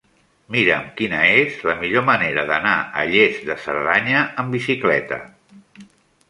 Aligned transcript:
Mira'm 0.53 0.85
quina 1.01 1.19
és 1.41 1.59
la 1.69 1.75
millor 1.81 2.05
manera 2.07 2.45
d'anar 2.53 2.71
a 3.03 3.05
Lles 3.11 3.37
de 3.51 3.59
Cerdanya 3.67 4.25
amb 4.45 4.57
bicicleta. 4.59 5.21